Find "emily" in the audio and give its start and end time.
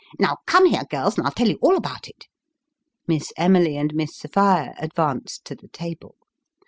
3.37-3.77